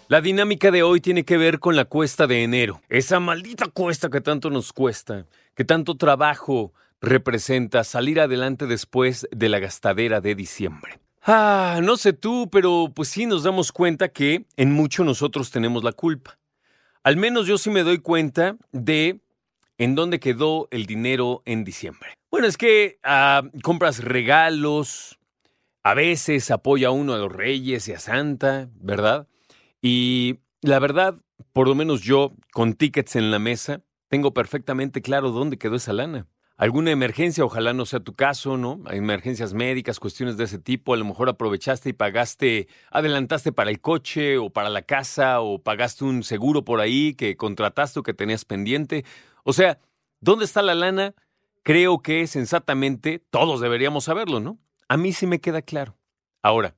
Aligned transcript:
La 0.07 0.21
dinámica 0.21 0.71
de 0.71 0.83
hoy 0.83 1.01
tiene 1.01 1.25
que 1.25 1.35
ver 1.35 1.59
con 1.59 1.75
la 1.75 1.83
cuesta 1.83 2.27
de 2.27 2.43
enero. 2.43 2.81
Esa 2.87 3.19
maldita 3.19 3.67
cuesta 3.67 4.09
que 4.09 4.21
tanto 4.21 4.49
nos 4.49 4.71
cuesta, 4.71 5.25
que 5.53 5.65
tanto 5.65 5.97
trabajo 5.97 6.71
representa 7.01 7.83
salir 7.83 8.21
adelante 8.21 8.67
después 8.67 9.27
de 9.31 9.49
la 9.49 9.59
gastadera 9.59 10.21
de 10.21 10.33
diciembre. 10.33 11.01
Ah, 11.21 11.81
no 11.83 11.97
sé 11.97 12.13
tú, 12.13 12.49
pero 12.49 12.93
pues 12.95 13.09
sí 13.09 13.25
nos 13.25 13.43
damos 13.43 13.73
cuenta 13.73 14.07
que 14.07 14.45
en 14.55 14.71
mucho 14.71 15.03
nosotros 15.03 15.51
tenemos 15.51 15.83
la 15.83 15.91
culpa. 15.91 16.37
Al 17.03 17.17
menos 17.17 17.47
yo 17.47 17.57
sí 17.57 17.69
me 17.69 17.83
doy 17.83 17.97
cuenta 17.97 18.55
de 18.71 19.19
en 19.77 19.93
dónde 19.93 20.21
quedó 20.21 20.69
el 20.71 20.85
dinero 20.85 21.41
en 21.43 21.65
diciembre. 21.65 22.15
Bueno, 22.35 22.49
es 22.49 22.57
que 22.57 22.99
ah, 23.01 23.43
compras 23.63 24.03
regalos, 24.03 25.17
a 25.83 25.93
veces 25.93 26.51
apoya 26.51 26.91
uno 26.91 27.13
a 27.13 27.17
los 27.17 27.31
reyes 27.31 27.87
y 27.87 27.93
a 27.93 27.99
Santa, 27.99 28.67
¿verdad? 28.75 29.29
Y 29.81 30.41
la 30.59 30.79
verdad, 30.79 31.15
por 31.53 31.69
lo 31.69 31.75
menos 31.75 32.01
yo, 32.01 32.33
con 32.51 32.73
tickets 32.73 33.15
en 33.15 33.31
la 33.31 33.39
mesa, 33.39 33.83
tengo 34.09 34.33
perfectamente 34.33 35.01
claro 35.01 35.31
dónde 35.31 35.57
quedó 35.57 35.77
esa 35.77 35.93
lana. 35.93 36.27
Alguna 36.57 36.91
emergencia, 36.91 37.45
ojalá 37.45 37.71
no 37.71 37.85
sea 37.85 38.01
tu 38.01 38.15
caso, 38.15 38.57
¿no? 38.57 38.81
Hay 38.87 38.97
emergencias 38.97 39.53
médicas, 39.53 40.01
cuestiones 40.01 40.35
de 40.35 40.43
ese 40.43 40.59
tipo, 40.59 40.93
a 40.93 40.97
lo 40.97 41.05
mejor 41.05 41.29
aprovechaste 41.29 41.91
y 41.91 41.93
pagaste, 41.93 42.67
adelantaste 42.91 43.53
para 43.53 43.69
el 43.69 43.79
coche 43.79 44.37
o 44.39 44.49
para 44.49 44.67
la 44.67 44.81
casa 44.81 45.39
o 45.39 45.63
pagaste 45.63 46.03
un 46.03 46.21
seguro 46.21 46.65
por 46.65 46.81
ahí 46.81 47.13
que 47.13 47.37
contrataste 47.37 48.01
o 48.01 48.03
que 48.03 48.13
tenías 48.13 48.43
pendiente. 48.43 49.05
O 49.45 49.53
sea, 49.53 49.79
¿dónde 50.19 50.43
está 50.43 50.61
la 50.61 50.75
lana? 50.75 51.15
Creo 51.65 52.03
que 52.03 52.27
sensatamente 52.27 53.17
todos 53.31 53.59
deberíamos 53.59 54.03
saberlo, 54.03 54.39
¿no? 54.39 54.59
A 54.87 54.97
mí 54.97 55.13
sí 55.13 55.25
me 55.25 55.41
queda 55.41 55.63
claro. 55.63 55.97
Ahora, 56.43 56.75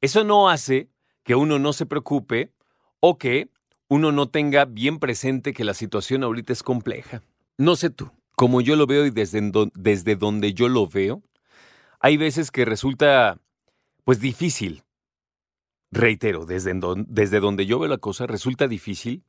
eso 0.00 0.22
no 0.22 0.48
hace 0.48 0.88
que 1.24 1.34
uno 1.34 1.58
no 1.58 1.72
se 1.72 1.86
preocupe 1.86 2.52
o 3.00 3.18
que 3.18 3.48
uno 3.88 4.12
no 4.12 4.28
tenga 4.28 4.64
bien 4.64 5.00
presente 5.00 5.52
que 5.52 5.64
la 5.64 5.74
situación 5.74 6.22
ahorita 6.22 6.52
es 6.52 6.62
compleja. 6.62 7.24
No 7.58 7.74
sé 7.74 7.90
tú, 7.90 8.12
como 8.36 8.60
yo 8.60 8.76
lo 8.76 8.86
veo 8.86 9.06
y 9.06 9.10
desde, 9.10 9.40
desde 9.74 10.14
donde 10.14 10.54
yo 10.54 10.68
lo 10.68 10.86
veo, 10.86 11.20
hay 11.98 12.16
veces 12.16 12.52
que 12.52 12.64
resulta 12.64 13.40
pues 14.04 14.20
difícil. 14.20 14.84
Reitero, 15.90 16.46
desde, 16.46 16.74
desde 17.08 17.40
donde 17.40 17.66
yo 17.66 17.80
veo 17.80 17.88
la 17.88 17.98
cosa, 17.98 18.28
resulta 18.28 18.68
difícil 18.68 19.24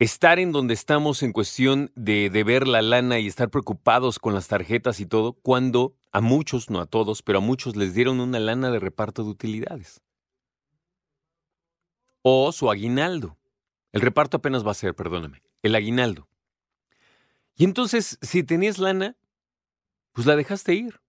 estar 0.00 0.40
en 0.40 0.50
donde 0.50 0.74
estamos 0.74 1.22
en 1.22 1.32
cuestión 1.32 1.92
de, 1.94 2.30
de 2.30 2.42
ver 2.42 2.66
la 2.66 2.82
lana 2.82 3.20
y 3.20 3.28
estar 3.28 3.50
preocupados 3.50 4.18
con 4.18 4.34
las 4.34 4.48
tarjetas 4.48 4.98
y 4.98 5.06
todo, 5.06 5.34
cuando 5.34 5.94
a 6.10 6.20
muchos, 6.20 6.70
no 6.70 6.80
a 6.80 6.86
todos, 6.86 7.22
pero 7.22 7.38
a 7.38 7.42
muchos 7.42 7.76
les 7.76 7.94
dieron 7.94 8.18
una 8.18 8.40
lana 8.40 8.70
de 8.70 8.80
reparto 8.80 9.22
de 9.22 9.30
utilidades 9.30 10.02
o 12.22 12.50
su 12.52 12.70
aguinaldo. 12.70 13.36
El 13.92 14.00
reparto 14.00 14.38
apenas 14.38 14.66
va 14.66 14.70
a 14.70 14.74
ser, 14.74 14.94
perdóname, 14.94 15.42
el 15.62 15.74
aguinaldo. 15.74 16.28
Y 17.56 17.64
entonces, 17.64 18.18
si 18.22 18.42
tenías 18.42 18.78
lana, 18.78 19.16
pues 20.12 20.26
la 20.26 20.36
dejaste 20.36 20.74
ir. 20.74 21.00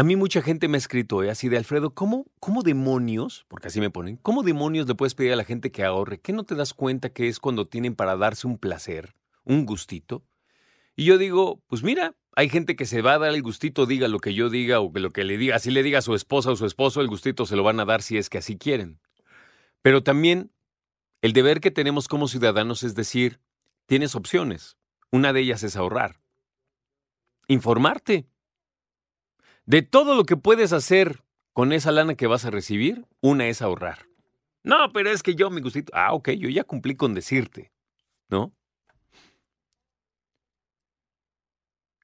A 0.00 0.02
mí 0.02 0.16
mucha 0.16 0.40
gente 0.40 0.66
me 0.66 0.78
ha 0.78 0.78
escrito 0.78 1.22
¿eh? 1.22 1.28
así 1.28 1.50
de 1.50 1.58
Alfredo, 1.58 1.90
¿cómo, 1.90 2.24
¿cómo 2.40 2.62
demonios, 2.62 3.44
porque 3.48 3.68
así 3.68 3.80
me 3.80 3.90
ponen, 3.90 4.16
cómo 4.16 4.42
demonios 4.42 4.88
le 4.88 4.94
puedes 4.94 5.14
pedir 5.14 5.34
a 5.34 5.36
la 5.36 5.44
gente 5.44 5.70
que 5.70 5.84
ahorre? 5.84 6.18
¿Qué 6.18 6.32
no 6.32 6.44
te 6.44 6.54
das 6.54 6.72
cuenta 6.72 7.10
que 7.10 7.28
es 7.28 7.38
cuando 7.38 7.68
tienen 7.68 7.94
para 7.94 8.16
darse 8.16 8.46
un 8.46 8.56
placer, 8.56 9.14
un 9.44 9.66
gustito? 9.66 10.24
Y 10.96 11.04
yo 11.04 11.18
digo, 11.18 11.60
pues 11.66 11.82
mira, 11.82 12.14
hay 12.34 12.48
gente 12.48 12.76
que 12.76 12.86
se 12.86 13.02
va 13.02 13.12
a 13.12 13.18
dar 13.18 13.34
el 13.34 13.42
gustito, 13.42 13.84
diga 13.84 14.08
lo 14.08 14.20
que 14.20 14.32
yo 14.32 14.48
diga 14.48 14.80
o 14.80 14.90
que 14.90 15.00
lo 15.00 15.10
que 15.10 15.22
le 15.22 15.36
diga, 15.36 15.56
así 15.56 15.70
le 15.70 15.82
diga 15.82 15.98
a 15.98 16.02
su 16.02 16.14
esposa 16.14 16.50
o 16.50 16.56
su 16.56 16.64
esposo, 16.64 17.02
el 17.02 17.08
gustito 17.08 17.44
se 17.44 17.56
lo 17.56 17.62
van 17.62 17.78
a 17.78 17.84
dar 17.84 18.00
si 18.00 18.16
es 18.16 18.30
que 18.30 18.38
así 18.38 18.56
quieren. 18.56 19.00
Pero 19.82 20.02
también 20.02 20.50
el 21.20 21.34
deber 21.34 21.60
que 21.60 21.70
tenemos 21.70 22.08
como 22.08 22.26
ciudadanos 22.26 22.84
es 22.84 22.94
decir, 22.94 23.38
tienes 23.84 24.14
opciones. 24.14 24.78
Una 25.10 25.34
de 25.34 25.40
ellas 25.42 25.62
es 25.62 25.76
ahorrar. 25.76 26.22
Informarte. 27.48 28.30
De 29.66 29.82
todo 29.82 30.14
lo 30.14 30.24
que 30.24 30.36
puedes 30.36 30.72
hacer 30.72 31.22
con 31.52 31.72
esa 31.72 31.92
lana 31.92 32.14
que 32.14 32.26
vas 32.26 32.44
a 32.44 32.50
recibir, 32.50 33.06
una 33.20 33.48
es 33.48 33.62
ahorrar. 33.62 34.06
No, 34.62 34.92
pero 34.92 35.10
es 35.10 35.22
que 35.22 35.34
yo 35.34 35.50
me 35.50 35.60
gustito. 35.60 35.92
Ah, 35.94 36.12
ok, 36.12 36.30
yo 36.30 36.48
ya 36.48 36.64
cumplí 36.64 36.96
con 36.96 37.14
decirte. 37.14 37.72
¿No? 38.28 38.52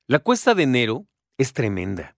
La 0.06 0.20
cuesta 0.20 0.54
de 0.54 0.62
enero 0.62 1.06
es 1.36 1.52
tremenda. 1.52 2.16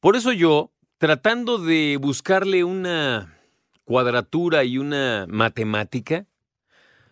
Por 0.00 0.16
eso 0.16 0.32
yo, 0.32 0.72
tratando 0.98 1.58
de 1.58 1.98
buscarle 2.00 2.62
una 2.62 3.38
cuadratura 3.84 4.64
y 4.64 4.78
una 4.78 5.26
matemática, 5.28 6.26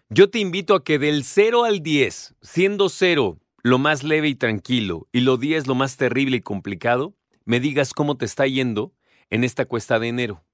yo 0.08 0.30
te 0.30 0.38
invito 0.38 0.74
a 0.74 0.84
que 0.84 0.98
del 0.98 1.24
0 1.24 1.64
al 1.64 1.82
10, 1.82 2.34
siendo 2.42 2.88
0 2.88 3.38
lo 3.62 3.78
más 3.78 4.02
leve 4.02 4.28
y 4.28 4.34
tranquilo 4.34 5.08
y 5.12 5.20
lo 5.20 5.36
10 5.36 5.66
lo 5.66 5.74
más 5.74 5.96
terrible 5.96 6.38
y 6.38 6.40
complicado, 6.40 7.14
me 7.44 7.60
digas 7.60 7.94
cómo 7.94 8.16
te 8.16 8.24
está 8.24 8.46
yendo 8.46 8.92
en 9.30 9.44
esta 9.44 9.64
cuesta 9.64 9.98
de 9.98 10.08
enero. 10.08 10.44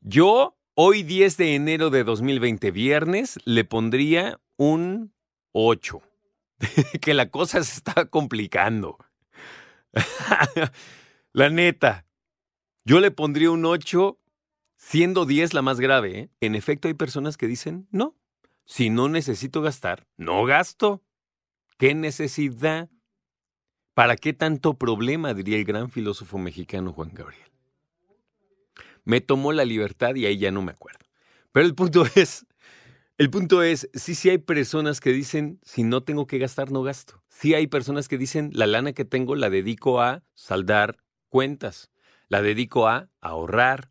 Yo, 0.00 0.56
hoy 0.74 1.02
10 1.02 1.36
de 1.36 1.54
enero 1.54 1.90
de 1.90 2.04
2020, 2.04 2.70
viernes, 2.70 3.38
le 3.44 3.64
pondría 3.64 4.40
un 4.56 5.12
8. 5.52 6.00
que 7.00 7.14
la 7.14 7.30
cosa 7.30 7.62
se 7.62 7.76
está 7.76 8.06
complicando. 8.06 8.98
la 11.32 11.50
neta. 11.50 12.06
Yo 12.84 13.00
le 13.00 13.10
pondría 13.10 13.50
un 13.50 13.64
8 13.64 14.20
Siendo 14.80 15.26
10 15.26 15.52
la 15.52 15.60
más 15.60 15.78
grave, 15.78 16.18
¿eh? 16.18 16.30
en 16.40 16.54
efecto 16.54 16.88
hay 16.88 16.94
personas 16.94 17.36
que 17.36 17.46
dicen, 17.46 17.86
no, 17.90 18.16
si 18.64 18.88
no 18.88 19.10
necesito 19.10 19.60
gastar, 19.60 20.06
no 20.16 20.44
gasto. 20.46 21.02
¿Qué 21.80 21.94
necesidad? 21.94 22.90
¿Para 23.94 24.16
qué 24.16 24.34
tanto 24.34 24.74
problema? 24.74 25.32
diría 25.32 25.56
el 25.56 25.64
gran 25.64 25.88
filósofo 25.88 26.36
mexicano 26.36 26.92
Juan 26.92 27.10
Gabriel. 27.14 27.50
Me 29.06 29.22
tomó 29.22 29.54
la 29.54 29.64
libertad 29.64 30.14
y 30.14 30.26
ahí 30.26 30.36
ya 30.36 30.50
no 30.50 30.60
me 30.60 30.72
acuerdo. 30.72 31.06
Pero 31.52 31.64
el 31.64 31.74
punto 31.74 32.04
es, 32.16 32.44
el 33.16 33.30
punto 33.30 33.62
es, 33.62 33.88
sí, 33.94 34.14
sí 34.14 34.28
hay 34.28 34.36
personas 34.36 35.00
que 35.00 35.10
dicen, 35.10 35.58
si 35.62 35.82
no 35.82 36.02
tengo 36.02 36.26
que 36.26 36.36
gastar, 36.36 36.70
no 36.70 36.82
gasto. 36.82 37.24
Sí 37.30 37.54
hay 37.54 37.66
personas 37.66 38.08
que 38.08 38.18
dicen, 38.18 38.50
la 38.52 38.66
lana 38.66 38.92
que 38.92 39.06
tengo 39.06 39.34
la 39.34 39.48
dedico 39.48 40.02
a 40.02 40.22
saldar 40.34 40.98
cuentas, 41.30 41.90
la 42.28 42.42
dedico 42.42 42.88
a 42.88 43.08
ahorrar, 43.22 43.90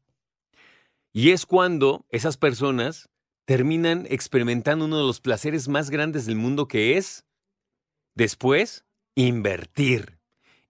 y 1.12 1.32
es 1.32 1.48
cuando 1.48 2.06
esas 2.10 2.38
personas 2.38 3.10
terminan 3.46 4.06
experimentando 4.12 4.86
uno 4.86 5.00
de 5.00 5.08
los 5.08 5.22
placeres 5.22 5.68
más 5.68 5.90
grandes 5.90 6.28
del 6.28 6.36
mundo 6.36 6.68
que 6.68 6.98
es, 6.98 7.26
después, 8.16 8.86
invertir. 9.16 10.20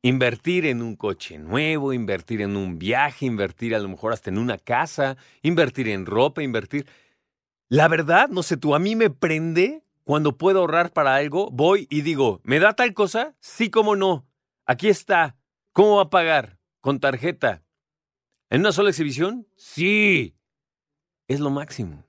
Invertir 0.02 0.66
en 0.66 0.82
un 0.82 0.96
coche 0.96 1.38
nuevo, 1.38 1.92
invertir 1.92 2.42
en 2.42 2.56
un 2.56 2.80
viaje, 2.80 3.26
invertir 3.26 3.76
a 3.76 3.80
lo 3.80 3.90
mejor 3.90 4.14
hasta 4.14 4.30
en 4.30 4.38
una 4.38 4.58
casa, 4.58 5.18
invertir 5.42 5.90
en 5.90 6.06
ropa, 6.06 6.42
invertir. 6.42 6.88
La 7.68 7.88
verdad, 7.90 8.30
no 8.30 8.42
sé 8.42 8.56
tú, 8.56 8.76
a 8.76 8.80
mí 8.80 8.96
me 8.96 9.10
prende 9.10 9.84
cuando 10.06 10.38
puedo 10.38 10.60
ahorrar 10.62 10.92
para 10.92 11.16
algo, 11.16 11.52
voy 11.52 11.86
y 11.90 12.02
digo, 12.02 12.40
¿me 12.44 12.60
da 12.60 12.74
tal 12.74 12.94
cosa? 12.94 13.36
Sí, 13.42 13.70
cómo 13.70 13.96
no. 13.96 14.26
Aquí 14.66 14.88
está. 14.88 15.36
¿Cómo 15.74 15.98
va 15.98 16.04
a 16.04 16.10
pagar? 16.10 16.60
Con 16.80 17.00
tarjeta. 17.00 17.64
¿En 18.50 18.62
una 18.62 18.72
sola 18.72 18.90
exhibición? 18.90 19.48
Sí. 19.56 20.36
Es 21.28 21.40
lo 21.40 21.52
máximo. 21.52 22.06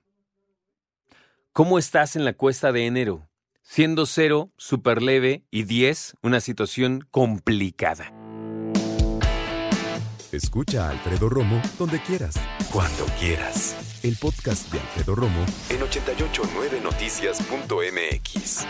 ¿Cómo 1.53 1.77
estás 1.77 2.15
en 2.15 2.25
la 2.25 2.33
cuesta 2.33 2.71
de 2.71 2.87
enero? 2.87 3.29
Siendo 3.63 4.05
cero, 4.05 4.51
súper 4.57 5.01
leve, 5.01 5.43
y 5.49 5.63
10, 5.63 6.17
una 6.21 6.41
situación 6.41 7.07
complicada. 7.09 8.13
Escucha 10.31 10.87
a 10.87 10.91
Alfredo 10.91 11.27
Romo 11.29 11.59
donde 11.77 12.01
quieras, 12.01 12.35
cuando 12.71 13.05
quieras. 13.19 13.99
El 14.03 14.15
podcast 14.17 14.71
de 14.71 14.79
Alfredo 14.79 15.15
Romo 15.15 15.45
en 15.69 15.81
889noticias.mx. 15.81 18.65